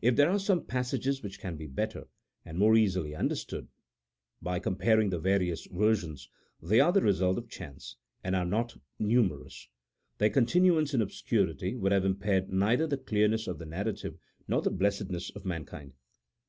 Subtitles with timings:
[0.00, 2.06] If there are some passages which can be better,
[2.44, 3.66] and more easily understood
[4.40, 6.30] by comparing the various versions,
[6.62, 9.66] they are the result of chance, and are not numerous:
[10.18, 14.16] their con tinuance in obscurity would have impaired neither the clear ness of the narrative
[14.46, 15.92] nor the blessedness of mankind.